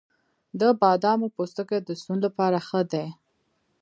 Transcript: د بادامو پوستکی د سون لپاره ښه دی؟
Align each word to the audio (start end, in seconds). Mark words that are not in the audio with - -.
د 0.59 0.61
بادامو 0.79 1.27
پوستکی 1.35 1.79
د 1.83 1.89
سون 2.03 2.17
لپاره 2.25 2.57
ښه 2.67 2.81
دی؟ 2.91 3.07